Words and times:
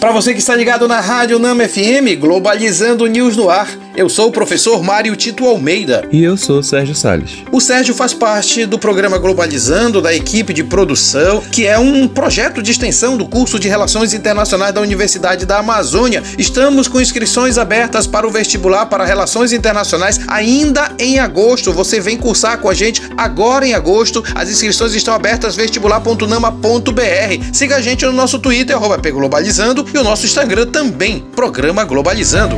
Para 0.00 0.12
você 0.12 0.34
que 0.34 0.38
está 0.38 0.54
ligado 0.54 0.86
na 0.86 1.00
Rádio 1.00 1.38
Nama 1.38 1.66
FM, 1.66 2.20
Globalizando 2.20 3.06
News 3.06 3.34
no 3.34 3.48
ar, 3.48 3.66
eu 3.96 4.10
sou 4.10 4.28
o 4.28 4.30
professor 4.30 4.82
Mário 4.82 5.16
Tito 5.16 5.46
Almeida. 5.46 6.06
E 6.12 6.22
eu 6.22 6.36
sou 6.36 6.58
o 6.58 6.62
Sérgio 6.62 6.94
Salles. 6.94 7.38
O 7.50 7.62
Sérgio 7.62 7.94
faz 7.94 8.12
parte 8.12 8.66
do 8.66 8.78
programa 8.78 9.16
Globalizando, 9.16 10.02
da 10.02 10.14
equipe 10.14 10.52
de 10.52 10.62
produção, 10.62 11.40
que 11.40 11.66
é 11.66 11.78
um 11.78 12.06
projeto 12.06 12.62
de 12.62 12.70
extensão 12.70 13.16
do 13.16 13.26
curso 13.26 13.58
de 13.58 13.68
Relações 13.68 14.12
Internacionais 14.12 14.74
da 14.74 14.82
Universidade 14.82 15.46
da 15.46 15.60
Amazônia. 15.60 16.22
Estamos 16.36 16.88
com 16.88 17.00
inscrições 17.00 17.56
abertas 17.56 18.06
para 18.06 18.26
o 18.28 18.30
vestibular 18.30 18.84
para 18.84 19.02
Relações 19.02 19.50
Internacionais 19.50 20.20
ainda 20.28 20.92
em 20.98 21.18
agosto. 21.18 21.72
Você 21.72 21.98
vem 21.98 22.18
cursar 22.18 22.58
com 22.58 22.68
a 22.68 22.74
gente 22.74 23.00
agora 23.16 23.66
em 23.66 23.72
agosto. 23.72 24.22
As 24.34 24.50
inscrições 24.50 24.92
estão 24.92 25.14
abertas 25.14 25.56
vestibular.nama.br. 25.56 27.50
Siga 27.50 27.76
a 27.76 27.80
gente 27.80 28.04
no 28.04 28.12
nosso 28.12 28.38
Twitter, 28.38 28.76
arroba 28.76 28.96
Globalizando, 28.98 29.85
e 29.92 29.98
o 29.98 30.04
nosso 30.04 30.26
Instagram 30.26 30.66
também, 30.66 31.20
Programa 31.34 31.84
Globalizando. 31.84 32.56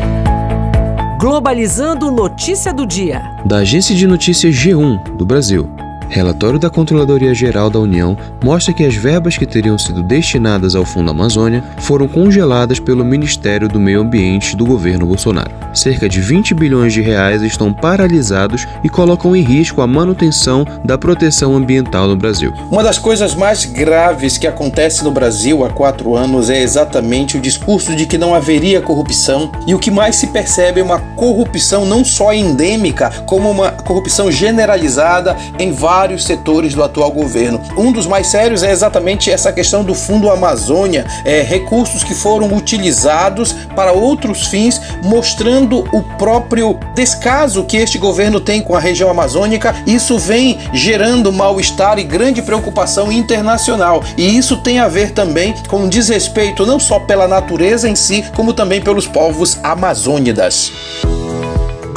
Globalizando 1.19 2.11
Notícia 2.11 2.73
do 2.73 2.87
Dia. 2.87 3.23
Da 3.45 3.59
agência 3.59 3.95
de 3.95 4.07
notícias 4.07 4.55
G1 4.55 5.17
do 5.17 5.27
Brasil. 5.27 5.69
Relatório 6.11 6.59
da 6.59 6.71
Controladoria 6.71 7.35
Geral 7.35 7.69
da 7.69 7.79
União 7.79 8.17
mostra 8.43 8.73
que 8.73 8.85
as 8.85 8.95
verbas 8.95 9.37
que 9.37 9.45
teriam 9.45 9.77
sido 9.77 10.03
destinadas 10.03 10.75
ao 10.75 10.85
Fundo 10.85 11.11
Amazônia 11.11 11.63
foram 11.79 12.09
congeladas 12.09 12.81
pelo 12.81 13.05
Ministério 13.05 13.69
do 13.69 13.79
Meio 13.79 14.01
Ambiente 14.01 14.57
do 14.57 14.65
governo 14.65 15.07
Bolsonaro. 15.07 15.51
Cerca 15.75 16.09
de 16.09 16.21
20 16.21 16.55
bilhões 16.55 16.95
de 16.95 17.03
reais 17.03 17.43
estão 17.43 17.73
paralisados 17.73 18.67
e 18.83 18.89
colocam 18.89 19.37
em 19.37 19.43
risco 19.43 19.83
a 19.83 19.87
manutenção 19.87 20.67
da 20.83 20.97
proteção 20.97 21.55
ambiental 21.55 22.09
no 22.09 22.17
Brasil. 22.17 22.55
Uma 22.71 22.83
das 22.83 22.99
coisas 22.99 23.35
mais 23.35 23.67
graves 23.67 24.39
que 24.39 24.47
acontece 24.47 25.05
no 25.05 25.11
Brasil 25.11 25.63
há 25.63 25.69
quatro 25.69 26.17
anos 26.17 26.49
é 26.49 26.63
exatamente 26.63 27.37
o 27.37 27.41
discurso 27.41 27.95
de 27.95 28.07
que 28.07 28.17
não 28.17 28.35
haveria 28.35 28.81
corrupção 28.81 29.53
e 29.67 29.75
o 29.75 29.79
que 29.79 29.91
mais 29.91 30.17
se 30.17 30.29
percebe 30.29 30.81
é 30.81 30.83
uma 30.83 31.01
corrupção 31.17 31.85
não 31.85 32.03
só 32.03 32.33
endêmica, 32.33 33.11
como 33.27 33.51
uma 33.51 33.73
corrupção 33.73 34.33
generalizada 34.33 35.37
em 35.59 35.71
vários 35.71 35.98
vários 35.99 36.23
setores 36.23 36.75
do 36.75 36.85
atual 36.85 37.11
governo. 37.11 37.61
Um 37.77 37.91
dos 37.91 38.07
mais 38.07 38.29
sérios 38.29 38.63
é 38.63 38.71
exatamente 38.71 39.33
essa 39.33 39.53
questão 39.53 39.83
do 39.83 39.97
Fundo 39.97 40.31
Amazônia, 40.31 41.05
é, 41.25 41.43
recursos 41.43 42.05
que 42.05 42.15
foram 42.15 42.55
utilizados 42.57 43.53
para 43.75 43.91
outros 43.91 44.47
fins, 44.47 44.81
mostrando 45.03 45.81
o 45.93 46.01
próprio 46.17 46.79
descaso 46.95 47.65
que 47.65 47.77
este 47.77 47.99
governo 47.99 48.39
tem 48.39 48.63
com 48.63 48.77
a 48.77 48.79
região 48.79 49.11
amazônica. 49.11 49.75
Isso 49.89 50.17
vem 50.21 50.61
gerando 50.73 51.33
mal-estar 51.33 51.99
e 51.99 52.05
grande 52.05 52.43
preocupação 52.43 53.11
internacional. 53.11 54.05
E 54.17 54.39
isso 54.39 54.59
tem 54.59 54.79
a 54.79 54.87
ver 54.87 55.11
também 55.11 55.53
com 55.67 55.89
desrespeito 55.89 56.65
não 56.65 56.79
só 56.79 57.01
pela 57.01 57.27
natureza 57.27 57.89
em 57.89 57.97
si, 57.97 58.25
como 58.37 58.53
também 58.53 58.81
pelos 58.81 59.09
povos 59.09 59.59
amazônidas. 59.65 60.71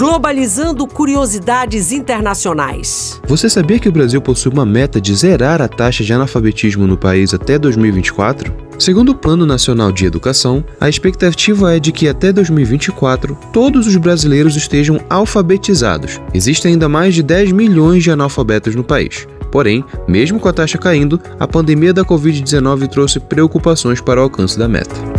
Globalizando 0.02 0.88
curiosidades 0.88 1.92
internacionais. 1.92 3.22
Você 3.28 3.48
sabia 3.48 3.78
que 3.78 3.88
o 3.88 3.92
Brasil 3.92 4.20
possui 4.20 4.52
uma 4.52 4.66
meta 4.66 5.00
de 5.00 5.14
zerar 5.14 5.62
a 5.62 5.68
taxa 5.68 6.04
de 6.04 6.12
analfabetismo 6.12 6.88
no 6.88 6.98
país 6.98 7.36
até 7.36 7.60
2024? 7.60 8.52
Segundo 8.80 9.10
o 9.10 9.16
Plano 9.16 9.46
Nacional 9.46 9.92
de 9.92 10.08
Educação, 10.08 10.66
a 10.80 10.90
expectativa 10.90 11.76
é 11.76 11.80
de 11.80 11.92
que 11.92 12.08
até 12.08 12.34
2024 12.34 13.38
todos 13.54 13.86
os 13.86 13.96
brasileiros 13.96 14.56
estejam 14.56 15.00
alfabetizados. 15.08 16.20
Existem 16.34 16.74
ainda 16.74 16.90
mais 16.90 17.14
de 17.14 17.22
10 17.22 17.52
milhões 17.52 18.02
de 18.02 18.10
analfabetos 18.10 18.74
no 18.74 18.84
país. 18.84 19.28
Porém, 19.52 19.86
mesmo 20.08 20.40
com 20.40 20.50
a 20.50 20.54
taxa 20.54 20.80
caindo, 20.80 21.22
a 21.40 21.48
pandemia 21.48 21.94
da 21.94 22.04
Covid-19 22.04 22.88
trouxe 22.88 23.20
preocupações 23.20 24.02
para 24.02 24.20
o 24.20 24.24
alcance 24.24 24.58
da 24.58 24.68
meta. 24.68 25.11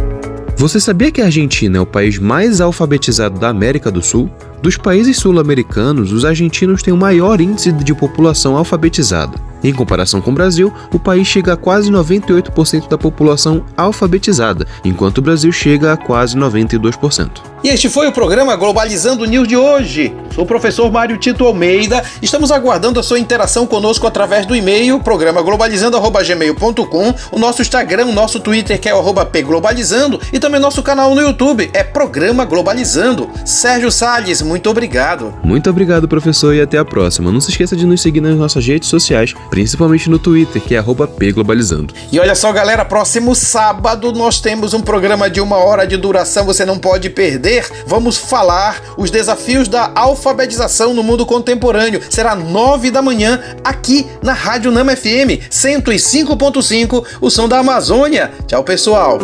Você 0.56 0.78
sabia 0.78 1.10
que 1.10 1.20
a 1.20 1.24
Argentina 1.24 1.78
é 1.78 1.80
o 1.80 1.86
país 1.86 2.18
mais 2.18 2.60
alfabetizado 2.60 3.38
da 3.38 3.48
América 3.48 3.90
do 3.90 4.02
Sul? 4.02 4.30
Dos 4.62 4.76
países 4.76 5.16
sul-americanos, 5.16 6.12
os 6.12 6.24
argentinos 6.24 6.82
têm 6.82 6.94
o 6.94 6.96
maior 6.96 7.40
índice 7.40 7.72
de 7.72 7.94
população 7.94 8.56
alfabetizada. 8.56 9.36
Em 9.64 9.72
comparação 9.72 10.20
com 10.20 10.30
o 10.30 10.34
Brasil, 10.34 10.72
o 10.92 11.00
país 11.00 11.26
chega 11.26 11.54
a 11.54 11.56
quase 11.56 11.90
98% 11.90 12.88
da 12.88 12.96
população 12.96 13.64
alfabetizada, 13.76 14.66
enquanto 14.84 15.18
o 15.18 15.22
Brasil 15.22 15.50
chega 15.50 15.92
a 15.92 15.96
quase 15.96 16.36
92%. 16.36 17.51
E 17.64 17.68
este 17.68 17.88
foi 17.88 18.08
o 18.08 18.12
programa 18.12 18.56
Globalizando 18.56 19.24
News 19.24 19.46
de 19.46 19.56
hoje. 19.56 20.12
Sou 20.34 20.42
o 20.42 20.46
professor 20.46 20.90
Mário 20.90 21.16
Tito 21.16 21.44
Almeida. 21.44 22.02
Estamos 22.20 22.50
aguardando 22.50 22.98
a 22.98 23.04
sua 23.04 23.20
interação 23.20 23.68
conosco 23.68 24.04
através 24.04 24.44
do 24.44 24.56
e-mail, 24.56 24.98
programa 24.98 25.40
globalizando@gmail.com, 25.42 27.14
o 27.30 27.38
nosso 27.38 27.62
Instagram, 27.62 28.06
o 28.06 28.12
nosso 28.12 28.40
Twitter 28.40 28.80
que 28.80 28.88
é 28.88 28.94
o 28.94 29.14
@pglobalizando 29.24 30.20
e 30.32 30.40
também 30.40 30.58
nosso 30.58 30.82
canal 30.82 31.14
no 31.14 31.20
YouTube 31.20 31.70
é 31.72 31.84
Programa 31.84 32.44
Globalizando. 32.44 33.30
Sérgio 33.44 33.92
Salles, 33.92 34.42
muito 34.42 34.68
obrigado. 34.68 35.32
Muito 35.44 35.70
obrigado, 35.70 36.08
professor, 36.08 36.52
e 36.54 36.60
até 36.60 36.78
a 36.78 36.84
próxima. 36.84 37.30
Não 37.30 37.40
se 37.40 37.50
esqueça 37.50 37.76
de 37.76 37.86
nos 37.86 38.02
seguir 38.02 38.20
nas 38.20 38.34
nossas 38.34 38.66
redes 38.66 38.88
sociais, 38.88 39.34
principalmente 39.50 40.10
no 40.10 40.18
Twitter, 40.18 40.60
que 40.60 40.74
é 40.74 40.82
@pglobalizando. 40.82 41.94
E 42.10 42.18
olha 42.18 42.34
só, 42.34 42.50
galera, 42.50 42.84
próximo 42.84 43.36
sábado 43.36 44.10
nós 44.12 44.40
temos 44.40 44.74
um 44.74 44.80
programa 44.80 45.30
de 45.30 45.40
uma 45.40 45.58
hora 45.58 45.86
de 45.86 45.96
duração, 45.96 46.44
você 46.44 46.64
não 46.64 46.76
pode 46.76 47.08
perder 47.08 47.51
vamos 47.86 48.16
falar 48.16 48.80
os 48.96 49.10
desafios 49.10 49.68
da 49.68 49.90
alfabetização 49.94 50.94
no 50.94 51.02
mundo 51.02 51.26
contemporâneo. 51.26 52.00
Será 52.08 52.34
nove 52.34 52.90
da 52.90 53.02
manhã 53.02 53.40
aqui 53.64 54.06
na 54.22 54.32
Rádio 54.32 54.70
Nama 54.70 54.96
FM 54.96 55.48
105.5, 55.50 57.04
o 57.20 57.30
som 57.30 57.48
da 57.48 57.58
Amazônia. 57.58 58.32
Tchau, 58.46 58.62
pessoal. 58.62 59.18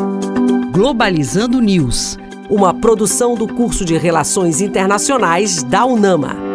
Globalizando 0.73 1.61
News, 1.61 2.19
uma 2.49 2.73
produção 2.73 3.35
do 3.35 3.47
curso 3.47 3.85
de 3.85 3.97
Relações 3.97 4.61
Internacionais 4.61 5.63
da 5.63 5.85
UNAMA. 5.85 6.48